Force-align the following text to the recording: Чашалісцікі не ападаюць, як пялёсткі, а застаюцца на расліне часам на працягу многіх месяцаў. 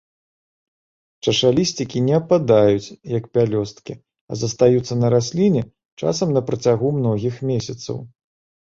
Чашалісцікі 1.27 2.01
не 2.07 2.13
ападаюць, 2.21 2.95
як 3.17 3.29
пялёсткі, 3.39 3.93
а 4.29 4.41
застаюцца 4.43 4.93
на 5.05 5.15
расліне 5.19 5.63
часам 6.03 6.37
на 6.41 6.47
працягу 6.53 6.87
многіх 7.01 7.35
месяцаў. 7.55 8.07